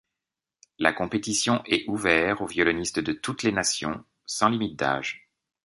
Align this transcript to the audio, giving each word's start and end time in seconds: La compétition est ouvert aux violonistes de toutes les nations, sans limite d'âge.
La 0.79 0.93
compétition 0.93 1.61
est 1.65 1.87
ouvert 1.87 2.41
aux 2.41 2.47
violonistes 2.47 2.97
de 2.97 3.11
toutes 3.13 3.43
les 3.43 3.51
nations, 3.51 4.03
sans 4.25 4.49
limite 4.49 4.75
d'âge. 4.79 5.29